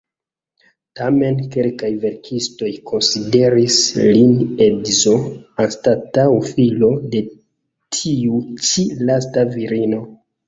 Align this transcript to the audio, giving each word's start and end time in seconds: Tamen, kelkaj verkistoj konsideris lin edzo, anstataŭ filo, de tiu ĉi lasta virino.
Tamen, 0.99 1.35
kelkaj 1.55 1.89
verkistoj 2.05 2.69
konsideris 2.91 3.75
lin 4.15 4.33
edzo, 4.67 5.13
anstataŭ 5.65 6.25
filo, 6.49 6.89
de 7.13 7.21
tiu 7.99 8.41
ĉi 8.71 8.87
lasta 9.11 9.45
virino. 9.57 10.01